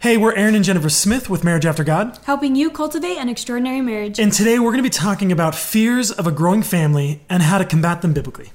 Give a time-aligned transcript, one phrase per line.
[0.00, 2.20] Hey, we're Aaron and Jennifer Smith with Marriage After God.
[2.24, 4.20] helping you cultivate an extraordinary marriage.
[4.20, 7.58] And today we're going to be talking about fears of a growing family and how
[7.58, 8.52] to combat them biblically.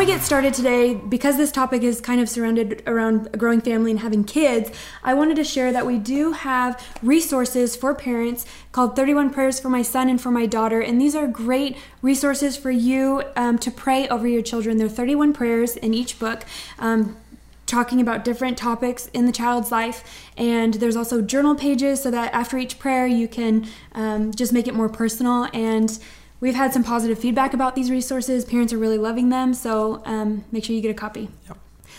[0.00, 3.90] We get started today, because this topic is kind of surrounded around a growing family
[3.90, 4.70] and having kids,
[5.04, 9.68] I wanted to share that we do have resources for parents called 31 Prayers for
[9.68, 10.80] My Son and for My Daughter.
[10.80, 14.78] And these are great resources for you um, to pray over your children.
[14.78, 16.44] There are 31 prayers in each book.
[16.78, 17.18] Um,
[17.66, 20.28] talking about different topics in the child's life.
[20.36, 24.66] And there's also journal pages so that after each prayer you can um, just make
[24.66, 25.46] it more personal.
[25.52, 25.96] And
[26.40, 28.44] we've had some positive feedback about these resources.
[28.44, 31.28] Parents are really loving them, so um, make sure you get a copy.
[31.46, 31.58] Yep.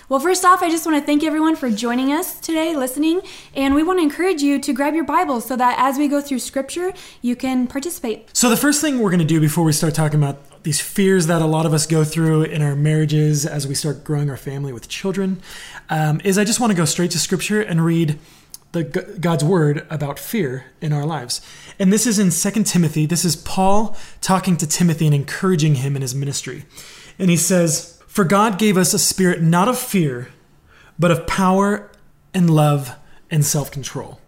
[0.09, 3.21] Well, first off, I just want to thank everyone for joining us today, listening,
[3.55, 6.19] and we want to encourage you to grab your Bible so that as we go
[6.19, 8.27] through Scripture, you can participate.
[8.35, 11.27] So, the first thing we're going to do before we start talking about these fears
[11.27, 14.37] that a lot of us go through in our marriages as we start growing our
[14.37, 15.41] family with children
[15.89, 18.19] um, is I just want to go straight to Scripture and read
[18.71, 21.41] the God's word about fear in our lives.
[21.77, 23.05] And this is in 2 Timothy.
[23.05, 26.65] This is Paul talking to Timothy and encouraging him in his ministry.
[27.19, 30.29] And he says, For God gave us a spirit not of fear,
[30.97, 31.91] but of power
[32.33, 32.95] and love
[33.29, 34.19] and self control.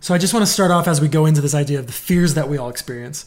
[0.00, 1.92] So I just want to start off as we go into this idea of the
[1.92, 3.24] fears that we all experience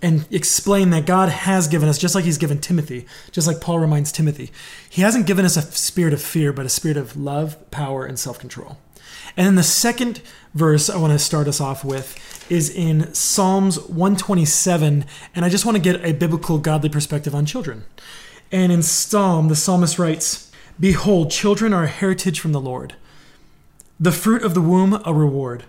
[0.00, 3.78] and explain that God has given us, just like He's given Timothy, just like Paul
[3.78, 4.50] reminds Timothy,
[4.88, 8.18] He hasn't given us a spirit of fear, but a spirit of love, power, and
[8.18, 8.78] self control.
[9.36, 10.20] And then the second
[10.54, 12.16] verse I want to start us off with
[12.50, 15.04] is in Psalms 127.
[15.34, 17.84] And I just want to get a biblical, godly perspective on children.
[18.50, 22.94] And in Psalm, the psalmist writes Behold, children are a heritage from the Lord,
[23.98, 25.64] the fruit of the womb, a reward.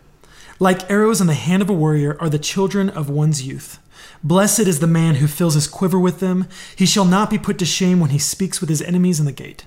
[0.60, 3.80] Like arrows in the hand of a warrior are the children of one's youth.
[4.24, 6.48] Blessed is the man who fills his quiver with them.
[6.76, 9.32] He shall not be put to shame when he speaks with his enemies in the
[9.32, 9.66] gate.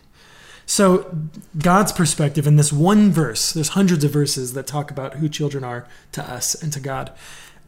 [0.66, 1.14] So,
[1.58, 5.64] God's perspective in this one verse, there's hundreds of verses that talk about who children
[5.64, 7.10] are to us and to God,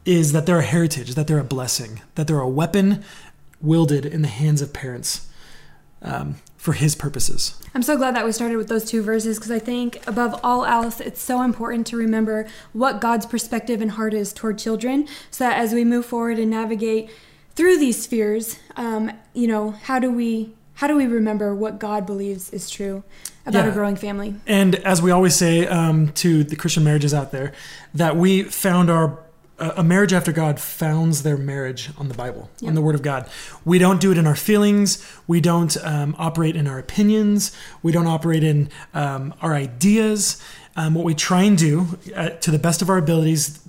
[0.05, 3.03] is that they're a heritage, that they're a blessing, that they're a weapon
[3.61, 5.29] wielded in the hands of parents
[6.03, 7.61] um, for His purposes.
[7.75, 10.65] I'm so glad that we started with those two verses because I think, above all
[10.65, 15.45] else, it's so important to remember what God's perspective and heart is toward children so
[15.45, 17.11] that as we move forward and navigate
[17.55, 22.05] through these fears, um, you know, how do we how do we remember what God
[22.07, 23.05] believes is true
[23.47, 23.71] about Yeah.
[23.71, 24.35] a growing family?
[24.47, 27.53] And as we always say um, to the Christian marriages out there,
[27.95, 29.19] that we found our
[29.57, 33.03] a a marriage after God founds their marriage on the Bible, on the Word of
[33.03, 33.29] God.
[33.65, 35.01] We don't do it in our feelings.
[35.29, 37.53] We don't um, operate in our opinions.
[37.81, 40.43] We don't operate in um, our ideas.
[40.77, 41.87] Um, what we try and do,
[42.17, 43.61] uh, to the best of our abilities,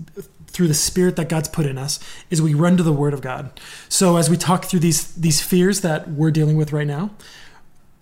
[0.56, 2.00] through the Spirit that God's put in us,
[2.30, 3.60] is we run to the Word of God.
[3.90, 7.12] So as we talk through these these fears that we're dealing with right now,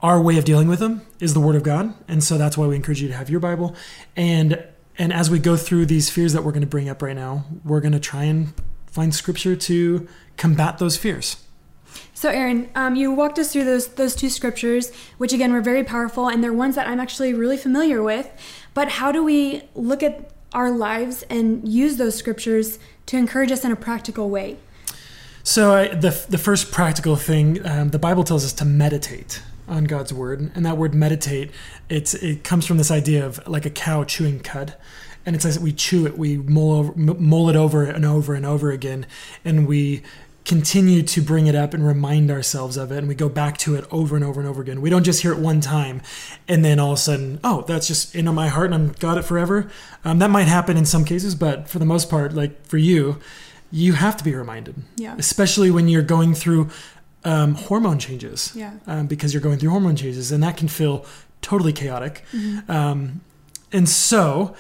[0.04, 2.68] our way of dealing with them is the word of god and so that's why
[2.68, 3.74] we encourage you to have your bible
[4.18, 4.62] and
[4.98, 7.46] and as we go through these fears that we're going to bring up right now
[7.64, 8.54] we're going to try and
[8.86, 11.38] find scripture to combat those fears
[12.16, 15.84] So, Aaron, um, you walked us through those those two scriptures, which again were very
[15.84, 18.32] powerful, and they're ones that I'm actually really familiar with.
[18.74, 23.66] But how do we look at our lives and use those scriptures to encourage us
[23.66, 24.58] in a practical way?
[25.44, 29.84] so I, the, the first practical thing um, the bible tells us to meditate on
[29.84, 31.52] god's word and that word meditate
[31.90, 34.76] it's it comes from this idea of like a cow chewing cud
[35.26, 38.46] and it's as we chew it we mull, over, mull it over and over and
[38.46, 39.06] over again
[39.44, 40.02] and we
[40.46, 43.76] continue to bring it up and remind ourselves of it and we go back to
[43.76, 46.02] it over and over and over again we don't just hear it one time
[46.50, 49.18] and then all of a sudden oh that's just in my heart and i'm got
[49.18, 49.70] it forever
[50.04, 53.18] um, that might happen in some cases but for the most part like for you
[53.72, 55.16] you have to be reminded Yeah.
[55.18, 56.70] especially when you're going through
[57.24, 58.74] um, hormone changes Yeah.
[58.86, 61.06] um, because you're going through hormone changes and that can feel
[61.42, 62.24] totally chaotic.
[62.70, 63.22] Um,
[63.72, 64.56] and so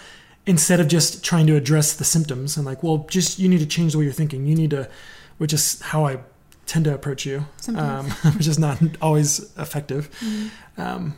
[0.45, 3.65] instead of just trying to address the symptoms and like, well, just you need to
[3.65, 4.45] change the way you're thinking.
[4.45, 4.89] You need to,
[5.37, 6.19] which is how I
[6.65, 8.29] tend to approach you, um, Mm-hmm.
[8.37, 10.09] which is not always effective.
[10.77, 11.15] Um,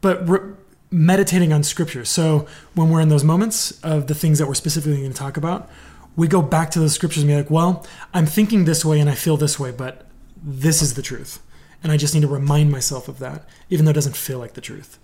[0.00, 0.54] but re-
[0.90, 2.04] meditating on scripture.
[2.04, 5.36] So when we're in those moments of the things that we're specifically going to talk
[5.36, 5.68] about,
[6.16, 9.08] we go back to those scriptures and be like, well, I'm thinking this way and
[9.08, 10.06] I feel this way, but
[10.42, 11.40] this is the truth.
[11.82, 14.54] And I just need to remind myself of that, even though it doesn't feel like
[14.54, 14.98] the truth.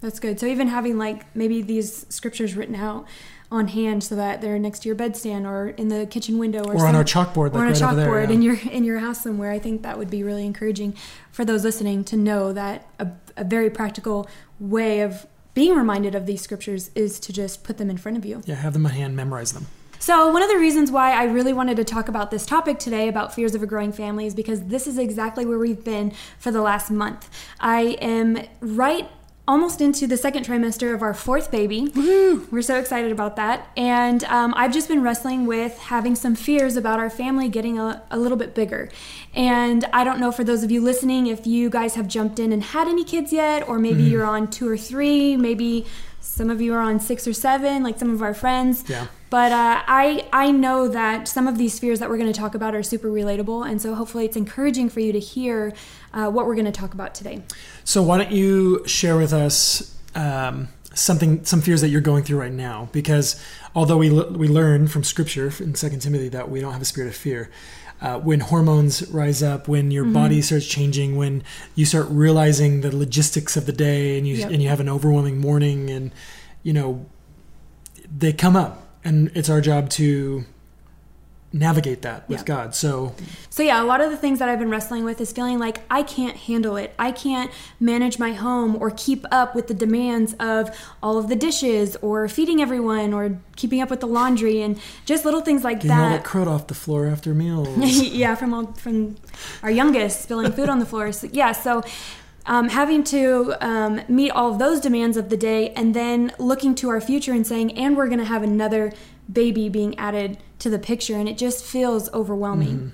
[0.00, 0.40] That's good.
[0.40, 3.06] So even having like maybe these scriptures written out
[3.52, 6.74] on hand so that they're next to your bedstand or in the kitchen window or,
[6.74, 8.06] Or on our chalkboard, like or on a right over there.
[8.08, 8.34] chalkboard yeah.
[8.34, 9.52] in your in your house somewhere.
[9.52, 10.94] I think that would be really encouraging
[11.30, 14.28] for those listening to know that a, a very practical
[14.58, 18.24] way of being reminded of these scriptures is to just put them in front of
[18.24, 18.42] you.
[18.46, 19.66] yeah, have them on hand, memorize them.
[19.98, 23.06] So, one of the reasons why I really wanted to talk about this topic today
[23.06, 26.50] about fears of a growing family is because this is exactly where we've been for
[26.50, 27.28] the last month.
[27.60, 29.08] I am right
[29.52, 31.92] almost into the second trimester of our fourth baby.
[32.50, 33.68] We're so excited about that.
[33.76, 38.02] And um, I've just been wrestling with having some fears about our family getting a,
[38.10, 38.88] a little bit bigger.
[39.34, 42.50] And I don't know for those of you listening if you guys have jumped in
[42.50, 45.84] and had any kids yet, or maybe you're on two or three, maybe
[46.22, 48.84] some of you are on six or seven, like some of our friends.
[48.88, 49.08] Yeah.
[49.28, 52.54] But uh, I I know that some of these fears that we're going to talk
[52.54, 55.72] about are super relatable, and so hopefully it's encouraging for you to hear
[56.14, 57.42] uh, what we're going to talk about today.
[57.84, 62.38] So why don't you share with us um, something, some fears that you're going through
[62.40, 62.88] right now?
[62.92, 63.42] Because
[63.74, 66.86] although we l- we learn from Scripture in Second Timothy that we don't have a
[66.86, 67.50] spirit of fear,
[68.00, 70.12] uh, when hormones rise up, when your Mm-hmm.
[70.12, 71.42] body starts changing, when
[71.76, 74.50] you start realizing the logistics of the day, and you Yep.
[74.50, 76.10] and you have an overwhelming morning, and
[76.62, 77.06] you know
[78.18, 80.44] they come up, and it's our job to
[81.52, 82.44] navigate that with Yeah.
[82.44, 82.74] God.
[82.74, 83.14] So
[83.50, 85.80] So yeah, a lot of the things that I've been wrestling with is feeling like
[85.90, 86.94] I can't handle it.
[86.98, 90.70] I can't manage my home or keep up with the demands of
[91.02, 95.24] all of the dishes or feeding everyone or keeping up with the laundry and just
[95.24, 96.24] little things like getting all that.
[96.24, 97.68] that crud off the floor after meals.
[97.78, 99.16] yeah, from all, from
[99.62, 101.12] our youngest spilling food on the floor.
[101.12, 101.82] So, yeah, so
[102.46, 106.74] um, having to um, meet all of those demands of the day, and then looking
[106.76, 108.92] to our future and saying, and we're going to have another
[109.32, 112.76] baby being added to the picture, and it just feels overwhelming.
[112.76, 112.88] Mm-hmm.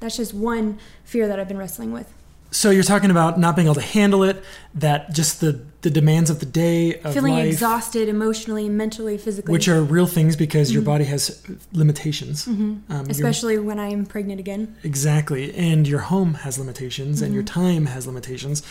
[0.00, 2.12] That's just one fear that I've been wrestling with.
[2.50, 4.42] So you're talking about not being able to handle it,
[4.74, 9.52] that just the the demands of the day of Feeling life, exhausted emotionally, mentally, physically.
[9.52, 10.90] which are real things because your mm-hmm.
[10.90, 11.42] body has
[11.72, 12.46] limitations.
[12.46, 12.92] Mm-hmm.
[12.92, 14.76] Um, especially when I'm pregnant again.
[14.82, 18.62] exactly, and your home has limitations, and your time has limitations.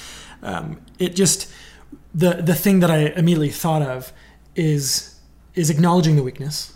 [0.42, 1.52] Um, it just
[2.16, 4.12] the the thing that I immediately thought of
[4.56, 5.20] is
[5.54, 6.72] is acknowledging the weakness.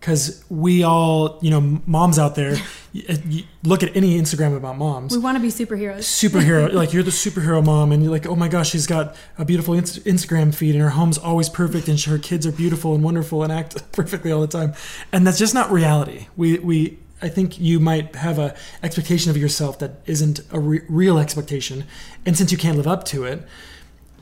[0.00, 2.56] Because we all, you know, moms out there,
[2.92, 5.12] you, you look at any Instagram about moms.
[5.12, 5.98] We want to be superheroes.
[6.00, 9.44] superhero like you're the superhero mom and you're like oh my gosh she's got a
[9.44, 13.42] beautiful instagram feed and her home's always perfect and her kids are beautiful and wonderful
[13.42, 14.72] and act perfectly all the time
[15.12, 19.36] and that's just not reality we we i think you might have a expectation of
[19.36, 21.84] yourself that isn't a re- real expectation
[22.26, 23.46] and since you can't live up to it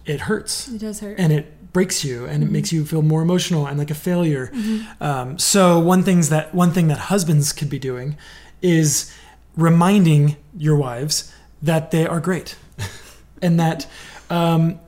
[0.04, 1.18] it hurts It does hurt.
[1.18, 4.50] and it breaks you and it makes you feel more emotional and like a failure.
[5.00, 8.16] Um, so one things that one thing that husbands could be doing
[8.60, 9.14] is
[9.56, 11.32] reminding your wives
[11.62, 12.56] that they are great
[13.42, 13.86] and that
[14.28, 14.80] um,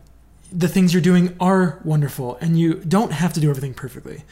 [0.51, 4.25] the things you're doing are wonderful and you don't have to do everything perfectly.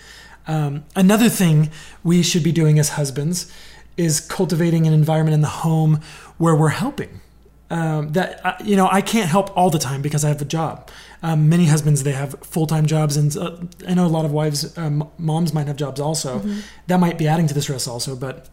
[0.48, 1.70] Um, another thing
[2.02, 3.52] we should be doing as husbands
[3.96, 6.00] is cultivating an environment in the home
[6.38, 7.20] where we're helping
[7.70, 10.90] um, that you know I can't help all the time because I have a job.
[11.22, 13.56] Um, many husbands they have full time jobs, and uh,
[13.86, 16.38] I know a lot of wives, um, moms might have jobs also.
[16.86, 18.48] That might be adding to the stress also, but.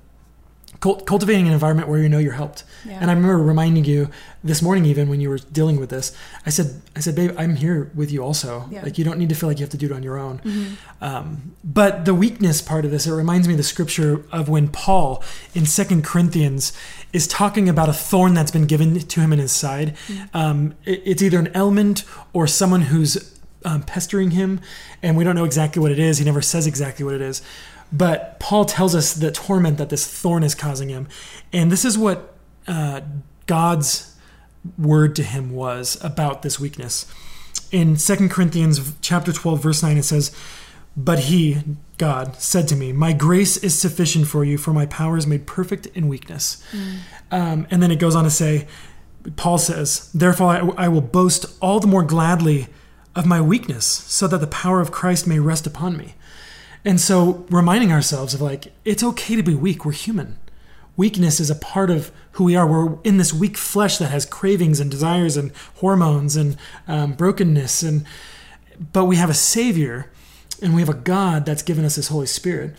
[0.85, 2.99] Cult- cultivating an environment where you know you're helped, Yeah.
[3.01, 4.07] and I remember reminding you
[4.43, 6.11] this morning, even when you were dealing with this,
[6.45, 8.67] I said, "I said, babe, I'm here with you also.
[8.69, 8.83] Yeah.
[8.83, 10.35] Like you don't need to feel like you have to do it on your own."
[10.45, 10.73] Mm-hmm.
[11.03, 14.67] Um, but the weakness part of this, it reminds me of the scripture of when
[14.67, 15.23] Paul
[15.55, 16.71] in Second Corinthians
[17.13, 19.95] is talking about a thorn that's been given to him in his side.
[20.35, 23.31] Um, it- it's either an element or someone who's
[23.63, 24.59] um, pestering him,
[25.01, 26.19] and we don't know exactly what it is.
[26.19, 27.41] He never says exactly what it is.
[27.95, 31.07] But Paul tells us the torment that this thorn is causing him.
[31.53, 32.33] And this is what
[32.67, 33.01] uh,
[33.45, 34.15] God's
[34.77, 37.05] word to him was about this weakness.
[37.71, 40.35] In 2 Corinthians chapter 12 verse 9 it says,
[40.97, 41.61] "But he,
[41.97, 45.47] God, said to me, my grace is sufficient for you, for my power is made
[45.47, 46.63] perfect in weakness."
[47.31, 48.67] Um, and then it goes on to say,
[49.35, 52.67] Paul says, "Therefore I, I will boast all the more gladly
[53.15, 56.15] of my weakness, so that the power of Christ may rest upon me."
[56.85, 60.37] And so reminding ourselves of like it's okay to be weak, we're human.
[60.97, 62.67] weakness is a part of who we are.
[62.67, 67.83] We're in this weak flesh that has cravings and desires and hormones and um, brokenness,
[67.83, 68.05] and
[68.91, 70.11] but we have a Savior,
[70.61, 72.75] and we have a God that's given us His Holy Spirit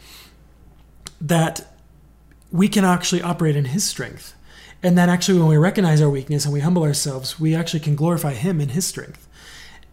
[1.21, 1.67] that
[2.53, 4.35] we can actually operate in His strength.
[4.83, 7.97] And that actually, when we recognize our weakness and we humble ourselves, we actually can
[7.97, 9.27] glorify Him in His strength.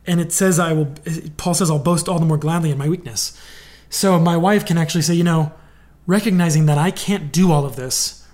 [0.05, 0.93] And it says, I will,
[1.37, 3.41] Paul says, I'll boast all the more gladly in my weakness.
[3.93, 5.53] So my wife can actually say, you know,
[6.07, 8.27] recognizing that I can't do all of this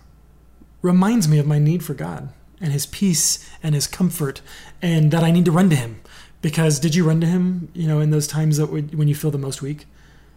[0.81, 2.29] reminds me of my need for God
[2.61, 4.41] and His peace and His comfort,
[4.81, 5.99] and that I need to run to Him.
[6.41, 9.31] Because did you run to Him, you know, in those times that when you feel
[9.31, 9.85] the most weak?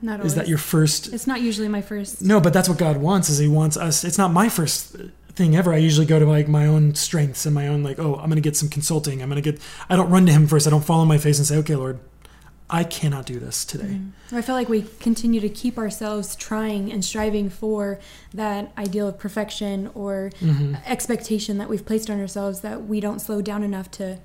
[0.02, 0.32] Not always.
[0.32, 1.12] Is that your first?
[1.12, 2.20] It's not usually my first.
[2.20, 3.28] No, but that's what God wants.
[3.30, 4.02] Is He wants us.
[4.02, 4.96] It's not my first
[5.34, 5.72] thing ever.
[5.72, 8.34] I usually go to like my own strengths and my own like, oh, I'm going
[8.34, 9.22] to get some consulting.
[9.22, 9.62] I'm going to get.
[9.88, 10.66] I don't run to Him first.
[10.66, 12.00] I don't fall on my face and say, okay, Lord,
[12.74, 13.84] I cannot do this today.
[13.84, 14.36] Mm-hmm.
[14.36, 18.00] I feel like we continue to keep ourselves trying and striving for
[18.32, 20.76] that ideal of perfection or Mm-hmm.
[20.86, 24.18] expectation that we've placed on ourselves that we don't slow down enough to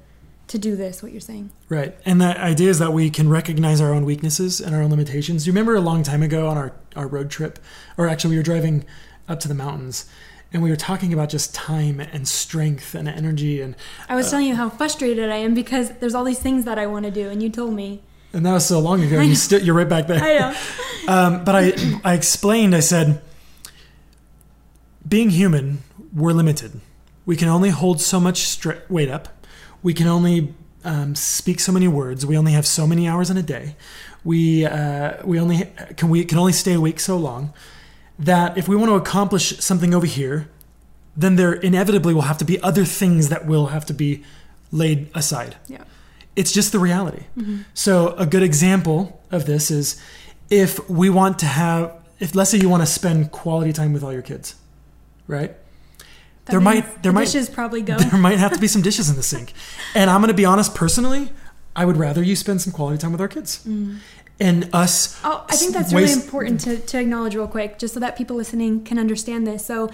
[0.47, 1.03] to do this.
[1.03, 1.51] What you're saying?
[1.67, 1.93] Right.
[2.05, 5.45] And the idea is that we can recognize our own weaknesses and our own limitations.
[5.45, 7.59] You remember a long time ago on our, our road trip,
[7.97, 8.85] or actually, we were driving
[9.27, 10.05] up to the mountains
[10.53, 13.59] and we were talking about just time and strength and energy.
[13.61, 13.75] And,
[14.07, 16.87] I was telling you how frustrated I am because there's all these things that I
[16.87, 18.01] want to do, and you told me.
[18.37, 20.23] And that was so long ago, you st- you're right back there.
[20.23, 20.55] I know.
[21.09, 21.71] Um, but I,
[22.03, 23.21] I explained, I said,
[25.07, 25.77] being human,
[26.13, 26.81] we're limited.
[27.25, 29.29] We can only hold so much stra- weight up.
[29.81, 30.53] We can only
[30.83, 32.25] um, speak so many words.
[32.25, 33.77] We only have so many hours in a day.
[34.25, 37.53] We, uh, we only can we can only stay awake so long.
[38.19, 40.49] That if we want to accomplish something over here,
[41.15, 44.25] then there inevitably will have to be other things that will have to be
[44.73, 45.85] laid aside Yeah.
[46.37, 47.23] It's just the reality.
[47.37, 47.63] Mm-hmm.
[47.73, 50.01] So a good example of this is
[50.49, 54.03] if we want to have if let's say you want to spend quality time with
[54.03, 54.55] all your kids,
[55.27, 55.51] right?
[56.45, 57.97] That there might there the might dishes probably go.
[57.97, 59.53] there might have to be some dishes in the sink.
[59.95, 61.29] And I'm going to be honest personally,
[61.75, 63.65] I would rather you spend some quality time with our kids.
[63.65, 63.97] Mm.
[64.39, 67.95] And us Oh, I think that's waste- really important to, to acknowledge real quick, just
[67.95, 69.65] so that people listening can understand this.
[69.65, 69.89] So,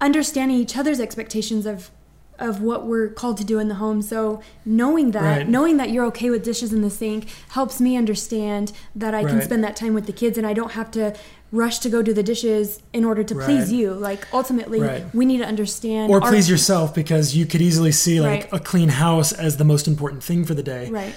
[0.00, 1.92] understanding each other's expectations of
[2.38, 4.02] of what we're called to do in the home.
[4.02, 5.48] So, knowing that, Right.
[5.48, 9.40] knowing that you're okay with dishes in the sink, helps me understand that I can
[9.42, 11.14] spend that time with the kids, and I don't have to
[11.52, 13.92] rush to go do the dishes in order to please you.
[13.92, 15.04] Like ultimately, Right.
[15.14, 18.48] we need to understand or our- please yourself because you could easily see like Right.
[18.52, 20.88] a clean house as the most important thing for the day.
[20.90, 21.14] right.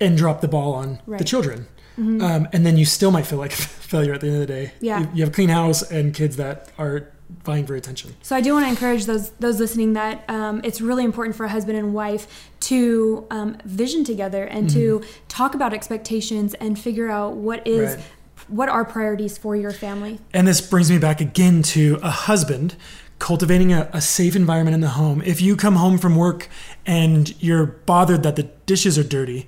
[0.00, 1.20] and drop the ball on the Right.
[1.20, 1.24] Mm-hmm.
[1.24, 1.66] children.
[1.96, 4.46] Um, and then you still might feel like a failure at the end of the
[4.52, 4.72] day.
[4.80, 4.98] Yeah.
[5.00, 7.04] You, you have a clean house and kids that are
[7.44, 8.14] vying for attention.
[8.22, 11.44] So I do want to encourage those those listening that um, it's really important for
[11.44, 17.10] a husband and wife to um, vision together and to talk about expectations and figure
[17.10, 18.00] out what is Mm-hmm.
[18.00, 18.50] Right.
[18.50, 20.18] what are priorities for your family.
[20.32, 22.76] And this brings me back again to a husband
[23.18, 25.22] cultivating a, a safe environment in the home.
[25.24, 26.48] If you come home from work
[26.84, 29.46] and you're bothered that the dishes are dirty,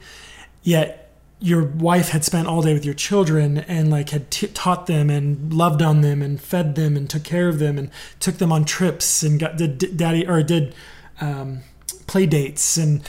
[0.63, 1.04] yet
[1.45, 5.11] your wife had spent all day with your children and like had t- taught them
[5.11, 8.51] and loved on them and fed them and took care of them and took them
[8.51, 10.75] on trips and got did d- daddy or did
[11.21, 11.61] um,
[12.07, 13.07] play dates and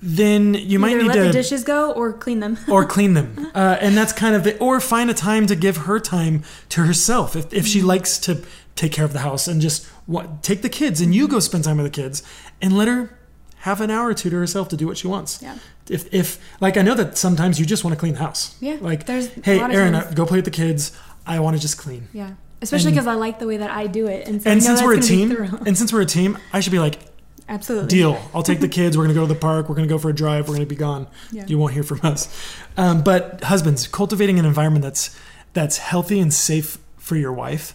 [0.00, 2.56] then you might Either need let to the dishes go or clean them.
[2.70, 3.50] or clean them.
[3.52, 6.84] Uh, and that's kind of the, or find a time to give her time to
[6.84, 7.34] herself.
[7.34, 8.44] If, if she likes to
[8.76, 11.64] take care of the house and just what, take the kids and you go spend
[11.64, 12.22] time with the kids
[12.62, 13.18] and let her
[13.66, 15.42] have an hour or two to herself to do what she wants.
[15.42, 15.58] Yeah.
[15.90, 18.56] If, if like I know that sometimes you just want to clean the house.
[18.60, 20.06] Yeah, Like, there's hey, lot of Aaron, times.
[20.06, 20.96] uh, go play with the kids.
[21.26, 22.08] I want to just clean.
[22.12, 22.30] Yeah.
[22.62, 24.94] Especially because I like the way that I do it, and so And since we're
[24.96, 25.30] a team,
[25.66, 26.98] and since we're a team, I should be like,
[27.48, 28.18] absolutely deal.
[28.34, 28.96] I'll take the kids.
[28.96, 29.68] We're to go to the park.
[29.68, 30.48] We're to go for a drive.
[30.48, 31.06] We're to be gone.
[31.32, 31.44] Yeah.
[31.46, 32.28] You won't hear from us.
[32.76, 35.18] Um, but husbands, cultivating an environment that's
[35.52, 37.74] that's healthy and safe for your wife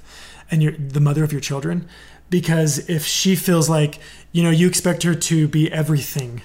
[0.49, 1.87] and your the mother of your children,
[2.29, 3.99] because if she feels like
[4.31, 6.41] you know you expect her to be everything,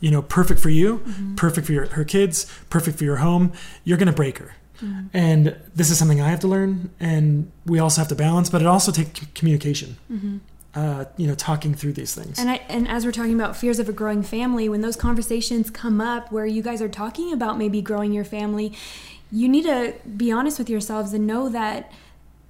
[0.00, 1.34] you know, perfect for you, mm-hmm.
[1.34, 3.52] perfect for your, her kids, perfect for your home,
[3.84, 4.54] you're going to break her.
[4.80, 5.06] Mm-hmm.
[5.16, 8.50] And this is something I have to learn, and we also have to balance.
[8.50, 9.96] But it also takes communication.
[10.10, 10.38] Mm-hmm.
[10.74, 12.38] Uh, you know, talking through these things.
[12.38, 15.70] And I and as we're talking about fears of a growing family, when those conversations
[15.70, 18.74] come up where you guys are talking about maybe growing your family,
[19.32, 21.90] you need to be honest with yourselves and know that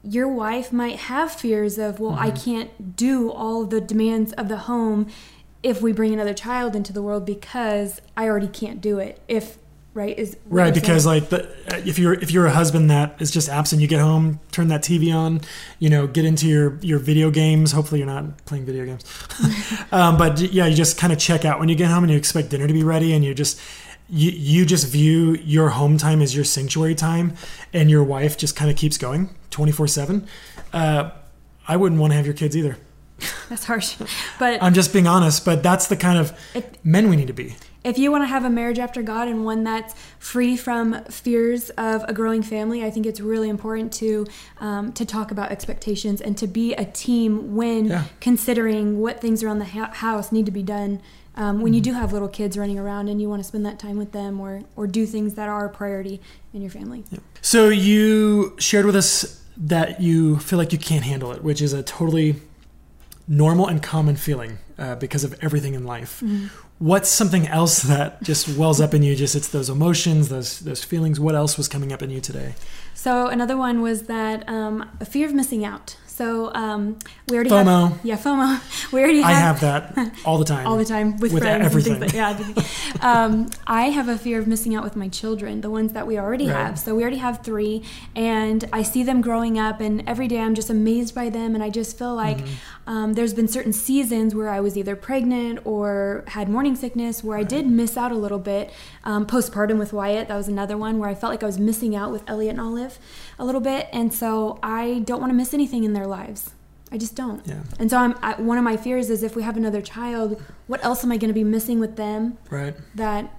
[0.07, 4.57] your wife might have fears of, well, I can't do all the demands of the
[4.59, 5.09] home
[5.63, 9.21] if we bring another child into the world because I already can't do it.
[9.27, 9.59] If
[9.95, 11.23] right is Right, because saying.
[11.23, 14.39] like the, if you're if you're a husband that is just absent, you get home,
[14.53, 15.41] turn that TV on,
[15.81, 17.73] you know, get into your your video games.
[17.73, 19.05] Hopefully, you're not playing video games.
[19.93, 22.19] um, but yeah, you just kind of check out when you get home and you
[22.19, 23.61] expect dinner to be ready, and you just
[24.09, 27.35] you you just view your home time as your sanctuary time,
[27.73, 30.27] and your wife just kind of keeps going twenty four seven.
[30.73, 31.11] Uh,
[31.69, 32.79] I wouldn't want to have your kids either.
[33.49, 33.97] That's harsh.
[34.39, 37.33] But I'm just being honest, but that's the kind of It- men we need to
[37.33, 37.57] be.
[37.83, 41.71] if you want to have a marriage after God and one that's free from fears
[41.71, 44.27] of a growing family, I think it's really important to
[44.61, 48.05] um, to talk about expectations and to be a team when Yeah.
[48.21, 51.01] considering what things around the ha- house need to be done.
[51.37, 53.79] Um, when you do have little kids running around and you want to spend that
[53.79, 56.21] time with them or or do things that are a priority
[56.55, 57.05] in your family.
[57.11, 57.19] Yeah.
[57.43, 61.73] So you shared with us that you feel like you can't handle it, which is
[61.73, 62.37] a totally
[63.29, 66.23] normal and common feeling uh, because of everything in life.
[66.79, 69.17] What's something else that just wells up in you?
[69.17, 71.19] Just it's those emotions, those those feelings.
[71.19, 72.55] What else was coming up in you today?
[72.95, 75.97] So another one was that um, a fear of missing out.
[76.17, 77.91] So um, we already FOMO.
[77.93, 78.61] have yeah FOMO.
[78.93, 80.67] We already I have have that all the time.
[80.67, 82.01] all the time with, With friends everything.
[82.03, 82.63] and things like
[83.03, 83.03] yeah.
[83.25, 86.19] um, I have a fear of missing out with my children, the ones that we
[86.19, 86.57] already Right.
[86.57, 86.79] have.
[86.79, 87.83] So we already have three,
[88.15, 91.63] and I see them growing up, and every day I'm just amazed by them, and
[91.63, 92.91] I just feel like Mm-hmm.
[92.97, 97.37] um, there's been certain seasons where I was either pregnant or had morning sickness where
[97.37, 98.71] I did miss out a little bit.
[99.05, 101.95] Um, postpartum with Wyatt, that was another one where I felt like I was missing
[101.97, 102.99] out with Elliot and Olive
[103.39, 106.51] a little bit, and so I don't want to miss anything in their lives.
[106.93, 107.47] I just don't.
[107.47, 107.63] Yeah.
[107.79, 110.85] And so I'm I, one of my fears is if we have another child, what
[110.85, 112.75] else am I going to be missing with them right.
[112.95, 113.35] that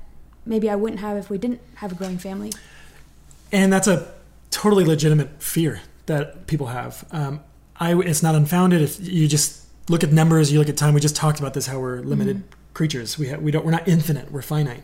[0.46, 2.52] maybe I wouldn't have if we didn't have a growing family?
[3.52, 4.12] And that's a
[4.52, 7.06] totally legitimate fear that people have.
[7.12, 7.42] Um,
[7.80, 8.82] I, it's not unfounded.
[8.82, 10.94] If you just look at numbers, you look at time.
[10.94, 12.44] We just talked about this: how we're limited
[12.74, 13.18] creatures.
[13.18, 14.32] We ha- we don't we're not infinite.
[14.32, 14.84] We're finite.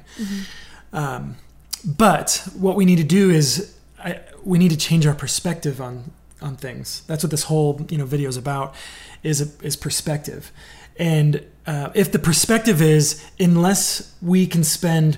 [0.94, 1.38] Um,
[1.84, 6.12] but what we need to do is I, we need to change our perspective on
[6.44, 7.04] on things.
[7.08, 8.76] That's what this whole you know video is about.
[9.24, 10.52] Is is perspective,
[10.98, 15.18] and uh, if the perspective is unless we can spend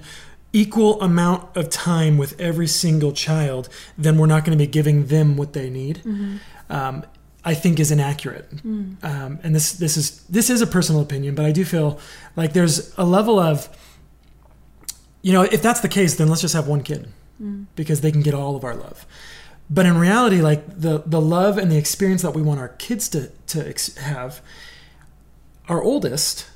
[0.53, 3.67] equal amount of time with every single child,
[3.97, 6.01] then we're not going to be giving them what they need.
[6.69, 7.03] Um,
[7.43, 8.47] I think is inaccurate.
[9.03, 11.99] Um, and this this is this is a personal opinion, but I do feel
[12.35, 13.69] like there's a level of
[15.21, 17.07] you know if that's the case, then let's just have one kid
[17.75, 19.05] because they can get all of our love.
[19.69, 23.09] But in reality, like the the love and the experience that we want our kids
[23.09, 24.41] to to ex- have,
[25.67, 26.47] our oldest,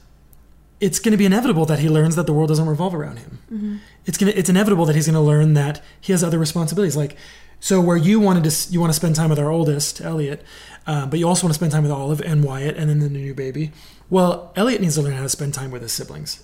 [0.80, 3.82] it's going to be inevitable that he learns that the world doesn't revolve around him.
[4.06, 6.96] It's gonna it's inevitable that he's going to learn that he has other responsibilities.
[6.96, 7.16] Like
[7.60, 10.44] so, where you wanted to you want to spend time with our oldest Elliot,
[10.88, 13.10] uh, but you also want to spend time with Olive and Wyatt, and then the
[13.10, 13.72] new baby.
[14.10, 16.42] Well, Elliot needs to learn how to spend time with his siblings,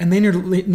[0.00, 0.32] and they need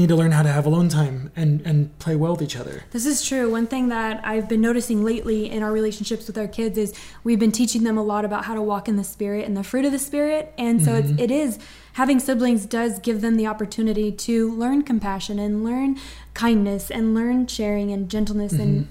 [0.08, 2.84] to, learn how to have alone time and and play well with each other.
[2.92, 3.50] This is true.
[3.52, 7.40] One thing that I've been noticing lately in our relationships with our kids is we've
[7.40, 9.84] been teaching them a lot about how to walk in the spirit and the fruit
[9.84, 10.54] of the spirit.
[10.60, 11.58] And so it's, it is
[11.94, 15.98] having siblings does give them the opportunity to learn compassion and learn
[16.36, 18.88] kindness and learn sharing and gentleness and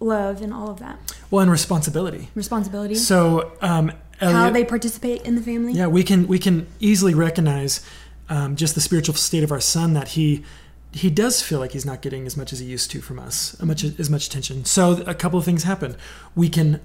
[0.00, 0.98] love and all of that
[1.30, 2.28] Well, and responsibility.
[2.34, 2.96] responsibility.
[2.96, 5.74] So, um, Elliot, how they participate in the family.
[5.74, 7.84] Yeah, we can we can easily recognize
[8.28, 10.44] um, just the spiritual state of our son that he
[10.92, 13.54] he does feel like he's not getting as much as he used to from us,
[13.60, 14.64] as much as much attention.
[14.64, 15.96] So a couple of things happen.
[16.34, 16.80] We can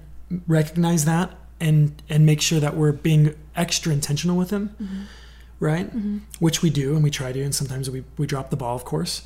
[0.46, 4.76] recognize that and and make sure that we're being extra intentional with him,
[5.60, 5.90] right?
[6.40, 8.84] Which we do and we try to, and sometimes we we drop the ball, of
[8.84, 9.22] course.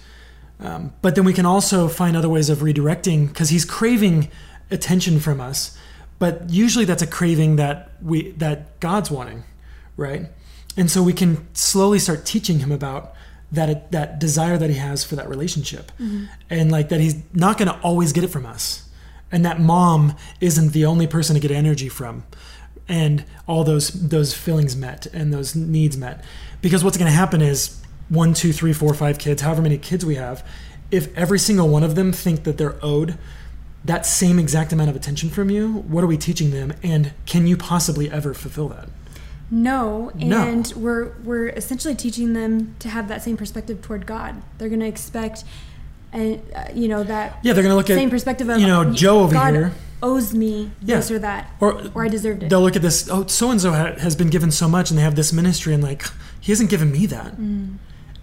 [0.60, 4.30] Um, but then we can also find other ways of redirecting because he's craving
[4.70, 5.76] attention from us.
[6.18, 9.44] But usually that's a craving that we that God's wanting,
[9.96, 10.26] right?
[10.76, 13.14] And so we can slowly start teaching him about
[13.52, 16.24] that that desire that he has for that relationship, mm-hmm.
[16.50, 18.88] and like that he's not going to always get it from us,
[19.30, 22.24] and that mom isn't the only person to get energy from,
[22.88, 26.24] and all those those feelings met and those needs met,
[26.60, 30.04] because what's going to happen is one, two, three, four, five kids, however many kids
[30.04, 30.44] we have,
[30.90, 33.16] if every single one of them think that they're owed
[33.84, 36.72] that same exact amount of attention from you, what are we teaching them?
[36.82, 38.88] And can you possibly ever fulfill that?
[39.50, 40.42] No, No.
[40.46, 44.42] and we're we're essentially teaching them to have that same perspective toward God.
[44.58, 45.44] They're going to expect,
[46.12, 48.66] and uh, you know that Yeah, they're going to look same at, perspective of you
[48.66, 49.72] know, Joe over God here.
[50.02, 52.50] owes me this or that, Or or I deserved it.
[52.50, 55.02] they'll look at this, oh, so and so has been given so much and they
[55.04, 56.04] have this ministry, and like,
[56.40, 57.36] he hasn't given me that.
[57.36, 57.76] Mm.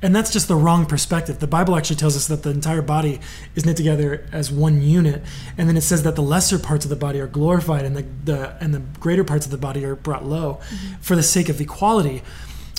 [0.04, 1.40] And that's just the wrong perspective.
[1.40, 3.22] The Bible actually tells us that the entire body
[3.56, 5.24] is knit together as one unit,
[5.58, 8.06] and then it says that the lesser parts of the body are glorified, and the,
[8.26, 10.96] the and the greater parts of the body are brought low, Mm-hmm.
[11.02, 12.22] for the sake of equality.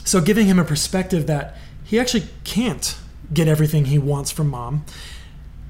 [0.05, 2.97] So giving him a perspective that he actually can't
[3.33, 4.85] get everything he wants from mom,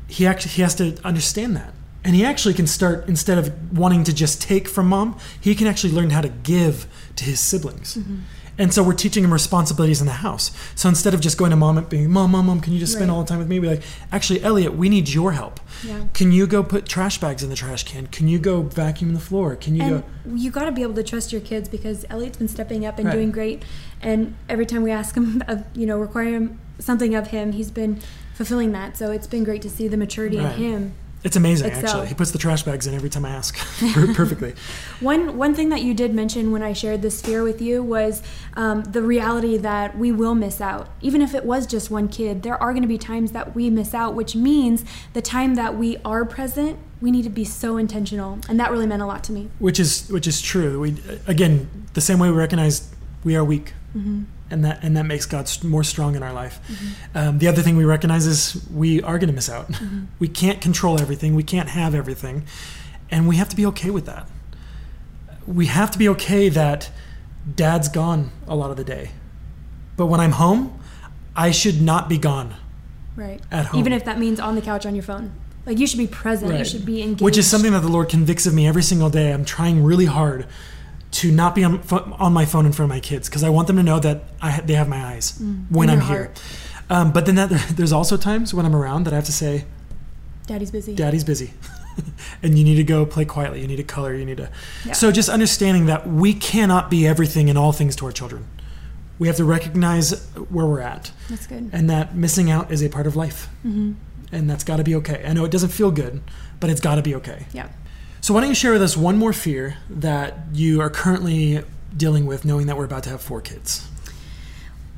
[0.08, 4.02] he actually he has to understand that, and he actually can start instead of wanting
[4.04, 7.96] to just take from mom, he can actually learn how to give to his siblings.
[8.56, 10.52] And so we're teaching him responsibilities in the house.
[10.76, 12.92] So instead of just going to mom and being, Mom, Mom, Mom, can you just
[12.92, 13.16] spend Right.
[13.16, 13.58] all the time with me?
[13.58, 15.58] We're like, actually, Elliot, we need your help.
[15.82, 16.04] Yeah.
[16.14, 18.06] Can you go put trash bags in the trash can?
[18.06, 19.56] Can you go vacuum the floor?
[19.56, 20.34] Can you And go?
[20.36, 23.06] you got to be able to trust your kids because Elliot's been stepping up and
[23.08, 23.14] Right.
[23.14, 23.64] doing great.
[24.00, 27.70] And every time we ask him, of, you know, require him something of him, he's
[27.72, 27.98] been
[28.34, 28.96] fulfilling that.
[28.96, 30.56] So it's been great to see the maturity Right.
[30.56, 30.92] in him.
[31.24, 31.84] It's amazing, Excel.
[31.84, 32.06] actually.
[32.08, 33.56] He puts the trash bags in every time I ask
[34.14, 34.54] perfectly.
[35.00, 38.22] One one thing that you did mention when I shared this fear with you was
[38.54, 42.42] um, the reality that we will miss out, even if it was just one kid.
[42.42, 44.84] There are going to be times that we miss out, which means
[45.14, 48.86] the time that we are present, we need to be so intentional, and that really
[48.86, 49.48] meant a lot to me.
[49.58, 50.78] which is which is true.
[50.80, 52.90] We again the same way we recognize
[53.24, 53.72] we are weak,
[54.50, 56.60] and that and that makes God more strong in our life.
[57.14, 59.70] Um, the other thing we recognize is we are going to miss out.
[60.18, 61.34] We can't control everything.
[61.34, 62.44] We can't have everything,
[63.10, 64.28] and we have to be okay with that.
[65.46, 66.90] We have to be okay that
[67.54, 69.10] Dad's gone a lot of the day,
[69.96, 70.80] but when I'm home,
[71.36, 72.54] I should not be gone.
[73.16, 73.40] Right.
[73.50, 73.80] At home.
[73.80, 75.32] Even if that means on the couch on your phone.
[75.66, 76.58] Like you should be present.
[76.58, 77.22] You should be engaged.
[77.22, 79.32] Which is something that the Lord convicts of me every single day.
[79.32, 80.46] I'm trying really hard
[81.14, 81.80] to not be on,
[82.18, 84.24] on my phone in front of my kids because I want them to know that
[84.42, 86.32] I, ha- they have my eyes when in I'm here.
[86.90, 89.64] Um, but then that, there's also times when I'm around that I have to say,
[90.46, 90.94] Daddy's busy.
[90.94, 91.52] Daddy's busy.
[92.42, 93.60] and you need to go play quietly.
[93.62, 94.12] You need to color.
[94.14, 94.50] You need to.
[94.84, 94.92] Yeah.
[94.92, 98.46] So just understanding that we cannot be everything and all things to our children.
[99.18, 101.70] We have to recognize where we're at That's good.
[101.72, 103.46] and that missing out is a part of life.
[103.62, 103.92] hmm
[104.32, 105.24] And that's got to be okay.
[105.24, 106.20] I know it doesn't feel good,
[106.58, 107.46] but it's got to be okay.
[107.52, 107.68] Yeah.
[108.24, 111.62] So why don't you share with us one more fear that you are currently
[111.94, 113.86] dealing with, knowing that we're about to have four kids?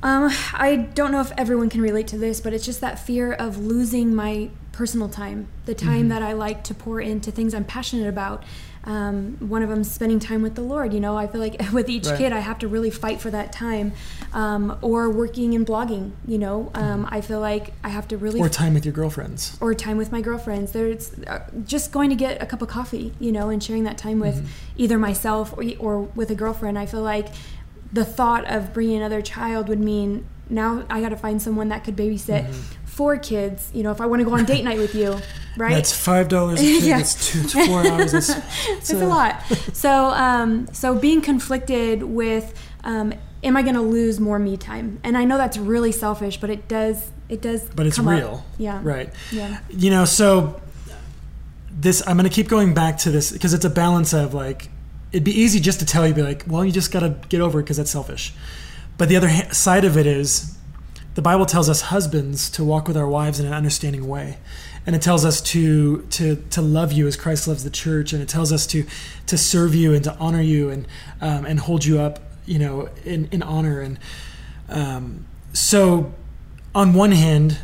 [0.01, 3.33] Um, I don't know if everyone can relate to this, but it's just that fear
[3.33, 6.09] of losing my personal time, the time Mm-hmm.
[6.11, 8.45] that I like to pour into things I'm passionate about.
[8.87, 10.92] Um, one of them spending time with the Lord.
[10.94, 12.18] You know, I feel like with each Right.
[12.18, 13.92] kid, I have to really fight for that time.
[14.33, 16.12] Um, or working and blogging.
[16.27, 18.46] You know, um, I feel like I have to really Mm-hmm.
[18.46, 19.57] Or time with your girlfriends?
[19.61, 20.72] or time with my girlfriends.
[20.72, 23.99] There's uh, just going to get a cup of coffee, you know, and sharing that
[23.99, 26.79] time with either myself or, or with a girlfriend.
[26.79, 27.29] I feel like
[27.92, 31.83] the thought of bringing another child would mean now I got to find someone that
[31.83, 32.53] could babysit
[32.97, 33.71] four kids.
[33.75, 35.19] You know, if I want to go on date night with you,
[35.59, 35.75] right?
[35.75, 36.83] That's five dollars a kid.
[36.83, 36.97] Yeah.
[36.97, 38.13] That's two to four hours.
[38.13, 38.31] That's,
[38.69, 39.43] it's a lot.
[39.75, 42.55] So, um, so being conflicted with,
[42.85, 43.13] um,
[43.45, 44.99] am I going to lose more me time?
[45.05, 47.69] And I know that's really selfish, but it does, it does.
[47.69, 48.19] But it's come up.
[48.19, 48.45] real.
[48.57, 48.81] Yeah.
[48.83, 49.13] Right.
[49.31, 49.61] Yeah.
[49.69, 50.61] You know, so
[51.71, 54.71] this I'm going to keep going back to this because it's a balance of like
[55.13, 57.41] it'd be easy just to tell you be like, well, you just got to get
[57.41, 58.33] over it because that's selfish.
[58.99, 60.57] But the other ha- side of it is
[61.16, 64.38] the Bible tells us husbands to walk with our wives in an understanding way.
[64.87, 68.22] And it tells us to to to love you as Christ loves the church, and
[68.22, 68.85] it tells us to
[69.26, 70.87] to serve you and to honor you and
[71.20, 73.81] um, and hold you up, you know, in in honor.
[73.81, 73.98] And
[74.68, 76.12] um, so,
[76.72, 77.59] on one hand,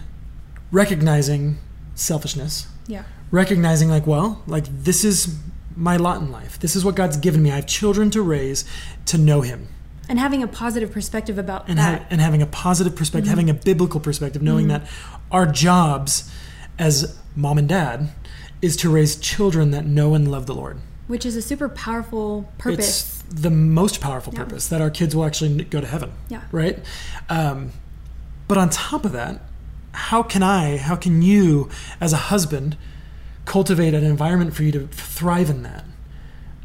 [0.72, 1.58] recognizing
[1.94, 3.04] selfishness, Yeah.
[3.30, 5.36] recognizing like, well, like this is
[5.76, 6.58] my lot in life.
[6.58, 7.52] This is what God's given me.
[7.52, 8.64] I have children to raise
[9.06, 9.68] to know Him,
[10.12, 12.01] And having a positive perspective about and that.
[12.03, 14.83] ha- and having a positive perspective, having a biblical perspective, knowing that
[15.31, 16.31] our jobs
[16.79, 18.11] as mom and dad
[18.61, 20.77] is to raise children that know and love the Lord.
[21.07, 23.22] which is a super powerful purpose.
[23.31, 24.40] It's the most powerful Yeah.
[24.44, 26.11] purpose that our kids will actually go to heaven.
[26.29, 26.42] Yeah.
[26.53, 26.79] Right.
[27.31, 27.72] Um,
[28.48, 29.40] but on top of that,
[29.92, 31.70] how can I, how can you,
[32.03, 32.77] as a husband,
[33.46, 35.85] cultivate an environment for you to thrive in that?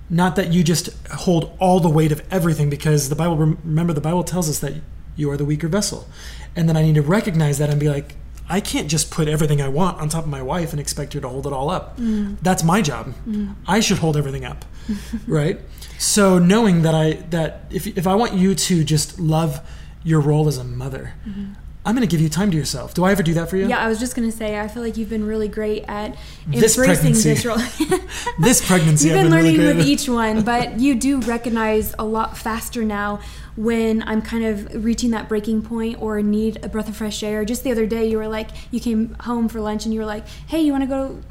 [0.09, 3.35] Not that you just hold all the weight of everything, because the Bible.
[3.35, 4.73] Remember, the Bible tells us that
[5.15, 6.07] you are the weaker vessel,
[6.55, 8.15] and then I need to recognize that and be like,
[8.49, 11.19] I can't just put everything I want on top of my wife and expect her
[11.19, 11.97] to hold it all up.
[11.97, 12.37] Mm.
[12.41, 13.13] That's my job.
[13.27, 13.55] Mm.
[13.67, 14.63] I should hold everything up,
[15.27, 15.59] right?
[15.97, 19.59] So knowing that I that if if I want you to just love
[20.03, 21.53] your role as a mother, mm-hmm.
[21.87, 22.93] I'm going to give you time to yourself.
[22.93, 23.65] Do I ever do that for you?
[23.65, 26.77] Yeah, I was just gonna say, I feel like you've been really great at This
[26.77, 27.29] embracing pregnancy.
[27.29, 27.57] this role.
[28.41, 29.77] This pregnancy, You've been been learning good.
[29.77, 33.21] with each one, but you do recognize a lot faster now
[33.55, 37.45] when I'm kind of reaching that breaking point or need a breath of fresh air.
[37.45, 40.05] Just the other day, you were like, you came home for lunch and you were
[40.05, 41.21] like, hey, you want to go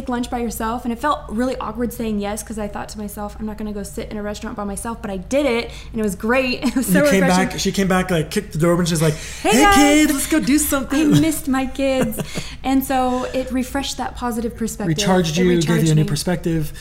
[0.00, 0.84] take lunch by yourself?
[0.84, 3.66] And it felt really awkward saying yes because I thought to myself, I'm not going
[3.66, 6.14] to go sit in a restaurant by myself, but I did it and it was
[6.14, 6.62] great.
[6.66, 7.48] It was so you came refreshing.
[7.48, 7.58] back.
[7.58, 8.86] She came back, like kicked the door open.
[8.86, 11.14] She's like, Hey, "Hey, kids, let's go do something.
[11.14, 12.18] I missed my kids.
[12.62, 14.96] and so it refreshed that positive perspective.
[14.96, 16.72] recharged you, gave you a new perspective.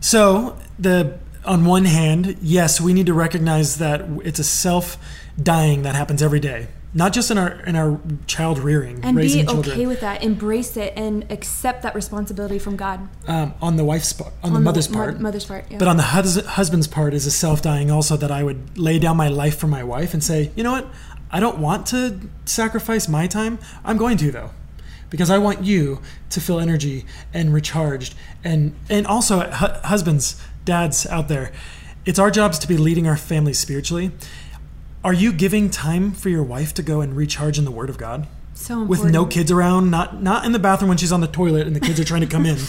[0.00, 4.96] So the on one hand, yes, we need to recognize that it's a self
[5.40, 6.68] dying that happens every day.
[6.94, 9.74] Not just in our in our child rearing, and raising be children.
[9.76, 10.22] okay with that.
[10.22, 13.08] Embrace it and accept that responsibility from God.
[13.26, 15.20] um, on the wife's part, on, the mother's mo- part.
[15.20, 15.64] mother's part.
[15.70, 15.78] Yeah.
[15.78, 19.16] But on the hus- husband's part is a self-dying also that I would lay down
[19.16, 20.86] my life for my wife and say, you know what,
[21.30, 23.58] I don't want to sacrifice my time.
[23.84, 24.50] I'm going to though,
[25.08, 26.00] because I want you
[26.30, 28.14] to feel energy and recharged.
[28.44, 31.52] And and also hu- husbands, dads out there,
[32.04, 34.10] it's our jobs to be leading our families spiritually.
[35.04, 37.98] Are you giving time for your wife to go and recharge in the Word of
[37.98, 38.26] God?
[38.54, 38.90] so important.
[39.04, 41.74] with no kids around, not not in the bathroom when she's on the toilet and
[41.74, 42.58] the kids are trying to come in.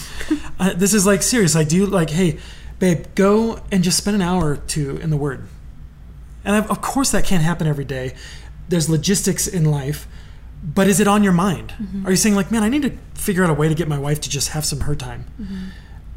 [0.56, 1.56] Uh, this is like serious.
[1.56, 2.38] Like, do you like, hey,
[2.78, 5.48] babe, go and just spend an hour or two in the Word?
[6.44, 8.14] And of of course, that can't happen every day.
[8.68, 10.06] There's logistics in life,
[10.62, 11.74] but is it on your mind?
[12.04, 13.98] Are you saying like, man, I need to figure out a way to get my
[13.98, 15.72] wife to just have some her time?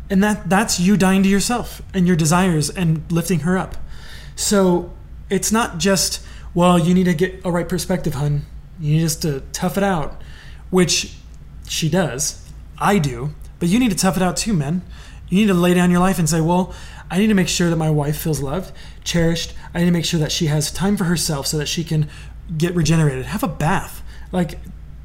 [0.08, 3.76] And that that's you dying to yourself and your desires and lifting her up.
[4.36, 4.94] So
[5.30, 8.46] it's not just, well, you need to get a right perspective, hun.
[8.80, 10.22] You need just to tough it out,
[10.70, 11.16] which
[11.68, 12.44] she does.
[12.78, 13.34] I do.
[13.60, 14.84] But you need to tough it out too, men.
[15.30, 16.74] You need to lay down your life and say, well,
[17.10, 18.72] I need to make sure that my wife feels loved,
[19.04, 19.54] cherished.
[19.74, 22.10] I need to make sure that she has time for herself so that she can
[22.58, 23.26] get regenerated.
[23.26, 24.04] Have a bath.
[24.32, 24.60] Like,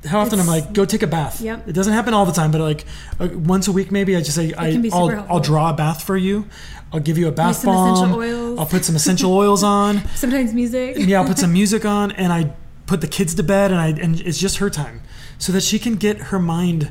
[0.04, 1.40] how often I'm like, go take a bath.
[1.40, 1.68] Yep.
[1.68, 2.84] It doesn't happen all the time, but like
[3.20, 5.26] uh, once a week, maybe I just say, I, super I'll.
[5.34, 6.46] I'll draw a bath for you.
[6.92, 8.58] I'll give you a bath bomb.
[8.58, 10.06] I'll put some essential oils on.
[10.14, 10.96] Sometimes music.
[10.98, 12.52] Yeah, I'll put some music on, and I
[12.86, 15.00] put the kids to bed, and I and it's just her time,
[15.38, 16.90] so that she can get her mind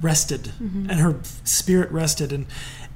[0.00, 0.90] rested Mm-hmm.
[0.90, 2.46] and her spirit rested, and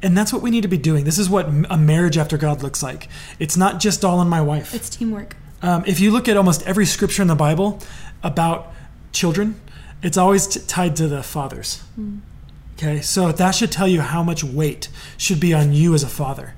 [0.02, 1.04] and that's what we need to be doing.
[1.04, 3.08] This is what a marriage after God looks like.
[3.38, 4.74] It's not just all on my wife.
[4.74, 5.36] It's teamwork.
[5.62, 7.80] Um, if you look at almost every scripture in the Bible
[8.22, 8.72] about
[9.12, 9.60] children,
[10.02, 11.82] it's always t- tied to the fathers.
[12.76, 16.08] Okay, so that should tell you how much weight should be on you as a
[16.08, 16.54] father.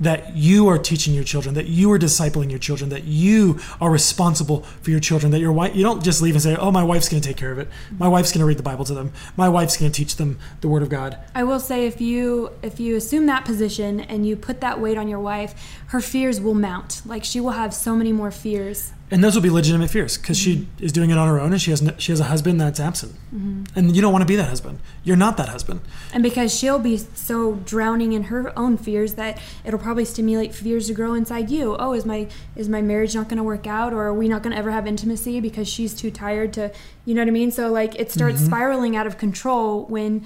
[0.00, 3.90] That you are teaching your children, that you are discipling your children, that you are
[3.90, 6.82] responsible for your children, that your wife, you don't just leave and say, oh, my
[6.82, 7.68] wife's going to take care of it.
[7.98, 9.12] My wife's going to read the Bible to them.
[9.36, 11.18] My wife's going to teach them the Word of God.
[11.34, 14.96] I will say if you if you assume that position and you put that weight
[14.96, 15.54] on your wife,
[15.88, 17.02] her fears will mount.
[17.04, 18.92] Like she will have so many more fears.
[19.12, 20.84] And those will be legitimate fears because she mm-hmm.
[20.84, 22.78] is doing it on her own and she has, no, she has a husband that's
[22.78, 23.14] absent.
[23.34, 23.64] Mm-hmm.
[23.76, 24.78] And you don't want to be that husband.
[25.02, 25.80] You're not that husband.
[26.12, 30.86] And because she'll be so drowning in her own fears that it'll probably stimulate fears
[30.86, 31.76] to grow inside you.
[31.76, 34.44] Oh, is my is my marriage not going to work out or are we not
[34.44, 36.72] going to ever have intimacy because she's too tired to,
[37.04, 37.50] you know what I mean?
[37.50, 38.46] So like it starts mm-hmm.
[38.46, 40.24] spiraling out of control when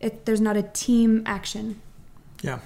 [0.00, 1.80] it, there's not a team action.
[2.42, 2.58] Yeah.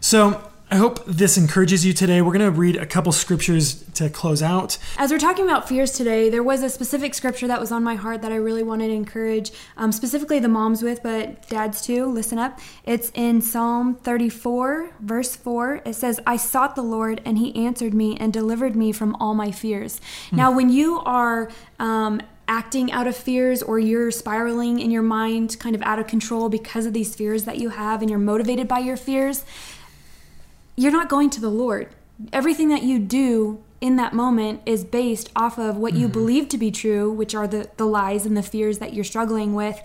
[0.00, 2.22] So I hope this encourages you today.
[2.22, 4.78] We're going to read a couple scriptures to close out.
[4.96, 7.94] As we're talking about fears today, there was a specific scripture that was on my
[7.94, 12.06] heart that I really wanted to encourage, um, specifically the moms with, but dads too.
[12.06, 12.58] Listen up.
[12.84, 15.82] It's in Psalm 34, verse 4.
[15.84, 19.34] It says, I sought the Lord, and he answered me and delivered me from all
[19.34, 20.00] my fears.
[20.32, 25.58] Now, when you are um, acting out of fears or you're spiraling in your mind
[25.58, 28.66] kind of out of control because of these fears that you have and you're motivated
[28.66, 29.44] by your fears,
[30.76, 31.88] you're not going to the Lord.
[32.32, 36.56] Everything that you do in that moment is based off of what you believe to
[36.56, 39.80] be true, which are the, the lies and the fears that you're struggling with.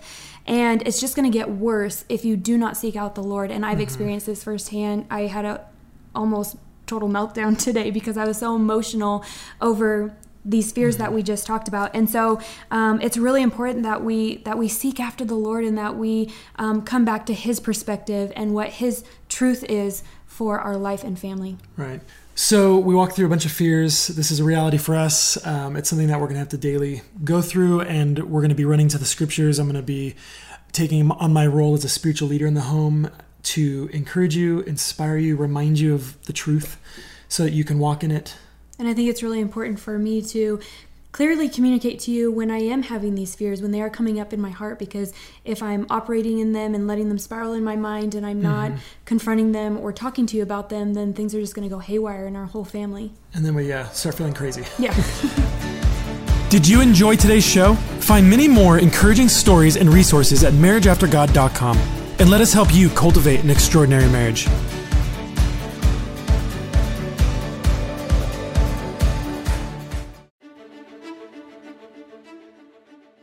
[0.46, 3.50] And it's just going to get worse if you do not seek out the Lord.
[3.50, 5.06] And I've experienced this firsthand.
[5.10, 5.66] I had a
[6.14, 9.24] almost total meltdown today because I was so emotional
[9.60, 14.02] over these fears that we just talked about and so um, it's really important that
[14.02, 17.58] we that we seek after the lord and that we um, come back to his
[17.60, 22.00] perspective and what his truth is for our life and family Right.
[22.36, 24.06] So we walked through a bunch of fears.
[24.06, 25.44] This is a reality for us.
[25.44, 28.50] Um, it's something that we're going to have to daily go through, and we're going
[28.50, 29.58] to be running to the scriptures.
[29.58, 30.14] I'm going to be
[30.70, 33.10] taking on my role as a spiritual leader in the home
[33.42, 36.78] to encourage you, inspire you, remind you of the truth
[37.26, 38.36] so that you can walk in it.
[38.78, 40.60] and i think it's really important for me to
[41.18, 44.32] clearly communicate to you when i am having these fears when they are coming up
[44.32, 45.12] in my heart because
[45.44, 48.70] if i'm operating in them and letting them spiral in my mind and i'm not
[49.04, 51.80] confronting them or talking to you about them then things are just going to go
[51.80, 54.62] haywire in our whole family And then we uh, start feeling crazy.
[54.78, 54.94] yeah
[56.50, 57.74] Did you enjoy today's show?
[57.98, 61.76] Find many more encouraging stories and resources at marriageaftergod.com
[62.20, 64.46] and let us help you cultivate an extraordinary marriage.